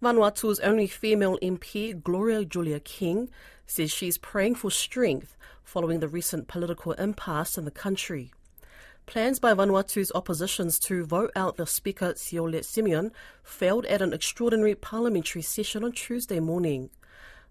Vanuatu's 0.00 0.60
only 0.60 0.86
female 0.86 1.36
MP, 1.42 2.00
Gloria 2.00 2.44
Julia 2.44 2.78
King, 2.78 3.28
says 3.66 3.90
she's 3.90 4.16
praying 4.16 4.54
for 4.54 4.70
strength 4.70 5.36
following 5.64 5.98
the 5.98 6.06
recent 6.06 6.46
political 6.46 6.92
impasse 6.92 7.58
in 7.58 7.64
the 7.64 7.70
country. 7.72 8.30
Plans 9.06 9.40
by 9.40 9.54
Vanuatu's 9.54 10.12
oppositions 10.14 10.78
to 10.80 11.04
vote 11.04 11.32
out 11.34 11.56
the 11.56 11.66
Speaker 11.66 12.12
Seoule 12.14 12.62
Simeon 12.62 13.10
failed 13.42 13.86
at 13.86 14.00
an 14.00 14.12
extraordinary 14.12 14.76
parliamentary 14.76 15.42
session 15.42 15.82
on 15.82 15.92
Tuesday 15.92 16.38
morning. 16.38 16.90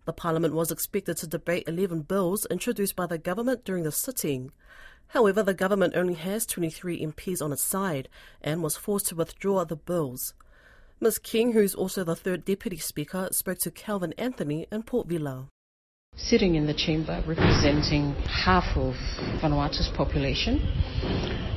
The 0.06 0.14
Parliament 0.14 0.54
was 0.54 0.72
expected 0.72 1.18
to 1.18 1.28
debate 1.28 1.66
11 1.68 2.04
bills 2.04 2.46
introduced 2.50 2.96
by 2.96 3.08
the 3.08 3.18
government 3.18 3.66
during 3.66 3.84
the 3.84 3.92
sitting. 3.92 4.52
However, 5.08 5.44
the 5.44 5.54
government 5.54 5.96
only 5.98 6.14
has 6.14 6.46
23 6.46 7.02
MPs 7.08 7.42
on 7.42 7.52
its 7.52 7.62
side 7.62 8.08
and 8.42 8.64
was 8.64 8.78
forced 8.78 9.08
to 9.08 9.16
withdraw 9.16 9.66
the 9.66 9.76
bills. 9.76 10.34
Ms. 11.00 11.20
King, 11.20 11.52
who's 11.52 11.76
also 11.76 12.04
the 12.04 12.16
third 12.16 12.44
Deputy 12.44 12.78
Speaker, 12.78 13.28
spoke 13.32 13.60
to 13.60 13.70
Kelvin 13.70 14.14
Anthony 14.18 14.66
in 14.72 14.82
Port 14.82 15.08
Vila. 15.08 15.48
Sitting 16.16 16.56
in 16.56 16.66
the 16.66 16.74
chamber 16.74 17.24
representing 17.28 18.16
half 18.26 18.76
of 18.76 18.96
Vanuatu's 19.40 19.92
population, 19.96 20.58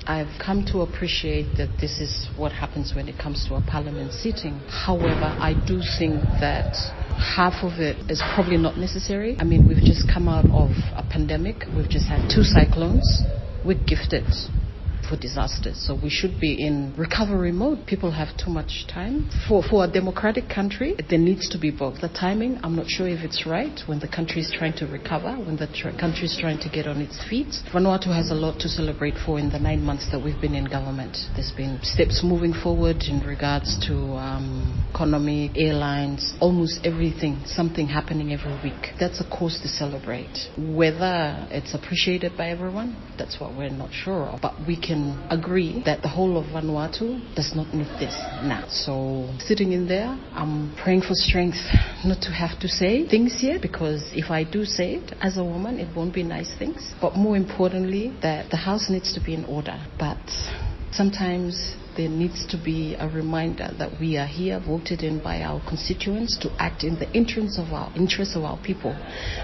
I've 0.06 0.38
come 0.38 0.66
to 0.66 0.82
appreciate 0.82 1.56
that 1.56 1.70
this 1.80 2.00
is 2.00 2.28
what 2.36 2.52
happens 2.52 2.92
when 2.94 3.08
it 3.08 3.18
comes 3.18 3.46
to 3.48 3.54
a 3.54 3.62
parliament 3.62 4.12
sitting. 4.12 4.60
However, 4.68 5.34
I 5.40 5.54
do 5.54 5.80
think 5.98 6.20
that 6.44 6.76
half 7.16 7.64
of 7.64 7.80
it 7.80 8.10
is 8.10 8.22
probably 8.34 8.58
not 8.58 8.76
necessary. 8.76 9.36
I 9.38 9.44
mean, 9.44 9.66
we've 9.66 9.82
just 9.82 10.06
come 10.12 10.28
out 10.28 10.44
of 10.52 10.72
a 10.92 11.06
pandemic, 11.10 11.64
we've 11.74 11.88
just 11.88 12.08
had 12.08 12.28
two 12.28 12.44
cyclones. 12.44 13.22
We're 13.64 13.80
gifted 13.88 14.28
for 15.10 15.16
disasters. 15.16 15.76
So 15.86 15.98
we 16.00 16.08
should 16.08 16.40
be 16.40 16.64
in 16.64 16.94
recovery 16.96 17.52
mode. 17.52 17.86
People 17.86 18.12
have 18.12 18.28
too 18.38 18.50
much 18.50 18.86
time. 18.88 19.28
For, 19.48 19.62
for 19.62 19.84
a 19.84 19.90
democratic 19.90 20.48
country, 20.48 20.94
there 21.10 21.18
needs 21.18 21.48
to 21.50 21.58
be 21.58 21.70
both. 21.70 22.00
The 22.00 22.08
timing, 22.08 22.60
I'm 22.62 22.76
not 22.76 22.86
sure 22.86 23.08
if 23.08 23.20
it's 23.24 23.44
right 23.44 23.78
when 23.86 23.98
the 23.98 24.08
country 24.08 24.40
is 24.40 24.54
trying 24.56 24.74
to 24.78 24.86
recover, 24.86 25.34
when 25.34 25.56
the 25.56 25.66
tr- 25.66 25.98
country 25.98 26.24
is 26.24 26.38
trying 26.40 26.60
to 26.60 26.68
get 26.70 26.86
on 26.86 26.98
its 27.02 27.18
feet. 27.28 27.48
Vanuatu 27.74 28.14
has 28.14 28.30
a 28.30 28.34
lot 28.34 28.60
to 28.60 28.68
celebrate 28.68 29.14
for 29.26 29.38
in 29.38 29.50
the 29.50 29.58
nine 29.58 29.82
months 29.82 30.08
that 30.12 30.22
we've 30.22 30.40
been 30.40 30.54
in 30.54 30.66
government. 30.66 31.16
There's 31.34 31.52
been 31.52 31.80
steps 31.82 32.22
moving 32.22 32.52
forward 32.52 33.02
in 33.08 33.20
regards 33.26 33.78
to 33.88 33.94
um, 34.14 34.86
economy, 34.94 35.50
airlines, 35.56 36.34
almost 36.40 36.80
everything, 36.84 37.42
something 37.46 37.86
happening 37.88 38.32
every 38.32 38.54
week. 38.62 38.94
That's 39.00 39.20
a 39.20 39.28
cause 39.28 39.58
to 39.62 39.68
celebrate. 39.68 40.30
Whether 40.56 41.48
it's 41.50 41.74
appreciated 41.74 42.36
by 42.36 42.50
everyone, 42.50 42.96
that's 43.18 43.40
what 43.40 43.56
we're 43.56 43.70
not 43.70 43.92
sure 43.92 44.24
of. 44.24 44.40
But 44.40 44.54
we 44.66 44.80
can 44.80 44.99
agree 45.30 45.82
that 45.84 46.02
the 46.02 46.08
whole 46.08 46.36
of 46.36 46.46
Vanuatu 46.46 47.08
does 47.34 47.52
not 47.54 47.72
need 47.74 47.90
this 47.98 48.16
now. 48.42 48.64
So 48.68 49.28
sitting 49.40 49.72
in 49.72 49.86
there, 49.86 50.18
I'm 50.32 50.74
praying 50.82 51.02
for 51.02 51.14
strength 51.14 51.60
not 52.04 52.20
to 52.22 52.30
have 52.32 52.58
to 52.60 52.68
say 52.68 53.06
things 53.08 53.36
here 53.40 53.58
because 53.60 54.02
if 54.12 54.30
I 54.30 54.44
do 54.44 54.64
say 54.64 54.94
it 54.94 55.14
as 55.20 55.36
a 55.36 55.44
woman, 55.44 55.78
it 55.78 55.94
won't 55.96 56.14
be 56.14 56.22
nice 56.22 56.52
things. 56.58 56.92
But 57.00 57.16
more 57.16 57.36
importantly, 57.36 58.16
that 58.22 58.50
the 58.50 58.56
house 58.56 58.90
needs 58.90 59.12
to 59.14 59.20
be 59.20 59.34
in 59.34 59.44
order. 59.44 59.78
But 59.98 60.18
sometimes 60.92 61.74
there 61.96 62.08
needs 62.08 62.46
to 62.46 62.56
be 62.56 62.94
a 62.98 63.08
reminder 63.08 63.70
that 63.78 64.00
we 64.00 64.16
are 64.16 64.26
here 64.26 64.60
voted 64.60 65.02
in 65.02 65.22
by 65.22 65.42
our 65.42 65.60
constituents 65.68 66.38
to 66.38 66.50
act 66.58 66.84
in 66.84 66.98
the 66.98 67.10
interests 67.12 67.58
of 67.58 67.72
our 67.72 67.92
interests 67.96 68.36
of 68.36 68.44
our 68.44 68.58
people. 68.62 68.92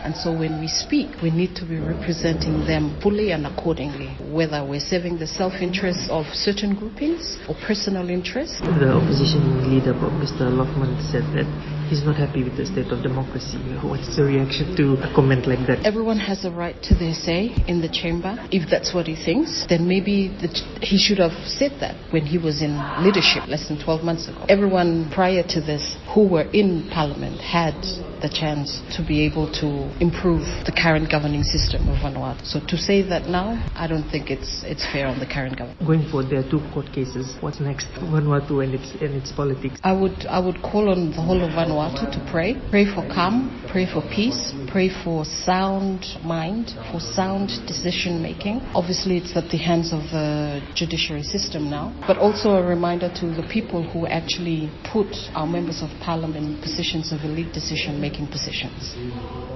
And 0.05 0.15
so 0.17 0.33
when 0.33 0.61
we 0.61 0.69
speak, 0.69 1.23
we 1.23 1.31
need 1.31 1.55
to 1.57 1.65
be 1.67 1.79
representing 1.79 2.67
them 2.67 2.99
fully 3.03 3.33
and 3.33 3.47
accordingly, 3.47 4.17
whether 4.33 4.65
we're 4.65 4.81
serving 4.81 5.19
the 5.19 5.27
self-interests 5.27 6.09
of 6.11 6.27
certain 6.33 6.75
groupings 6.75 7.39
or 7.49 7.55
personal 7.67 8.09
interests. 8.09 8.61
The 8.61 8.93
opposition 8.93 9.71
leader, 9.71 9.95
Mr. 9.95 10.51
Loughman, 10.51 11.01
said 11.11 11.25
that 11.35 11.47
he's 11.89 12.05
not 12.05 12.17
happy 12.17 12.45
with 12.45 12.57
the 12.57 12.67
state 12.67 12.91
of 12.93 13.03
democracy. 13.03 13.59
What's 13.83 14.17
the 14.17 14.25
reaction 14.25 14.77
to 14.77 14.99
a 15.03 15.13
comment 15.15 15.47
like 15.47 15.67
that? 15.67 15.87
Everyone 15.87 16.19
has 16.19 16.45
a 16.45 16.51
right 16.51 16.77
to 16.83 16.95
their 16.95 17.15
say 17.15 17.55
in 17.67 17.81
the 17.81 17.89
chamber. 17.89 18.37
If 18.51 18.69
that's 18.71 18.93
what 18.95 19.07
he 19.07 19.17
thinks, 19.17 19.67
then 19.69 19.87
maybe 19.89 20.29
the, 20.29 20.49
he 20.83 20.99
should 20.99 21.19
have 21.19 21.37
said 21.47 21.79
that 21.81 21.97
when 22.13 22.27
he 22.37 22.45
was 22.45 22.61
in 22.61 22.77
leadership 23.03 23.49
less 23.49 23.69
than 23.69 23.83
12 23.83 24.05
months 24.05 24.29
ago. 24.29 24.45
Everyone 24.49 25.11
prior 25.11 25.43
to 25.43 25.61
this 25.61 25.97
who 26.15 26.29
were 26.29 26.49
in 26.53 26.89
parliament 26.93 27.41
had 27.41 27.75
the 28.21 28.29
chance 28.29 28.81
to 28.97 29.05
be 29.05 29.25
able 29.25 29.51
to 29.53 29.69
improve 30.01 30.45
the 30.65 30.73
current 30.73 31.11
governing 31.11 31.43
system 31.43 31.89
of 31.89 31.97
Vanuatu. 32.01 32.45
So 32.45 32.61
to 32.67 32.77
say 32.77 33.03
that 33.09 33.29
now, 33.29 33.61
I 33.75 33.87
don't 33.87 34.09
think 34.11 34.31
it's 34.31 34.63
it's 34.65 34.85
fair 34.93 35.07
on 35.07 35.19
the 35.19 35.27
current 35.27 35.59
government. 35.59 35.87
Going 35.87 36.05
forward, 36.11 36.31
there 36.31 36.41
are 36.41 36.51
two 36.51 36.61
court 36.73 36.87
cases. 36.93 37.37
What's 37.41 37.61
next? 37.61 37.87
Vanuatu 38.01 38.65
and 38.65 38.75
its 38.75 38.91
and 39.01 39.15
its 39.15 39.33
politics. 39.33 39.81
I 39.83 39.93
would 39.93 40.27
I 40.29 40.41
would 40.41 40.61
call 40.63 40.89
on 40.89 41.11
the 41.11 41.21
whole 41.21 41.43
of 41.45 41.53
Vanuatu 41.53 42.11
to 42.13 42.21
pray. 42.31 42.57
Pray 42.71 42.85
for 42.85 43.05
calm, 43.13 43.65
pray 43.71 43.87
for 43.87 44.03
peace, 44.09 44.53
pray 44.69 44.89
for 45.05 45.25
sound 45.25 46.05
mind, 46.25 46.73
for 46.91 47.01
sound 47.01 47.49
decision 47.67 48.23
making. 48.23 48.61
Obviously 48.75 49.19
it's 49.19 49.37
at 49.37 49.49
the 49.51 49.59
hands 49.59 49.93
of 49.93 50.01
the 50.13 50.61
judiciary 50.75 51.23
system 51.23 51.69
now, 51.71 51.93
but 52.07 52.17
also 52.27 52.57
a 52.57 52.67
reminder 52.67 53.09
to 53.15 53.27
the 53.27 53.47
people 53.53 53.85
who 53.87 54.05
actually 54.09 54.69
put 54.93 55.07
our 55.33 55.47
members 55.47 55.81
of 55.81 55.89
parliament 56.03 56.45
in 56.45 56.61
positions 56.61 57.13
of 57.13 57.21
elite 57.21 57.53
decision 57.55 58.01
making 58.01 58.27
positions. 58.27 58.99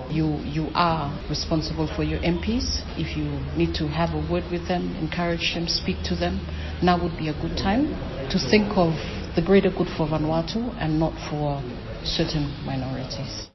You, 0.08 0.38
you 0.47 0.70
are 0.75 1.10
responsible 1.28 1.91
for 1.97 2.04
your 2.04 2.20
MPs. 2.20 2.86
If 2.94 3.16
you 3.16 3.26
need 3.58 3.75
to 3.82 3.88
have 3.88 4.14
a 4.14 4.22
word 4.31 4.44
with 4.53 4.69
them, 4.69 4.94
encourage 5.03 5.53
them, 5.53 5.66
speak 5.66 5.97
to 6.04 6.14
them, 6.14 6.47
now 6.81 7.03
would 7.03 7.19
be 7.19 7.26
a 7.26 7.34
good 7.34 7.58
time 7.58 7.91
to 8.31 8.38
think 8.38 8.70
of 8.78 8.94
the 9.34 9.42
greater 9.44 9.70
good 9.70 9.91
for 9.98 10.06
Vanuatu 10.06 10.70
and 10.78 11.00
not 11.00 11.14
for 11.28 11.58
certain 12.04 12.54
minorities. 12.64 13.50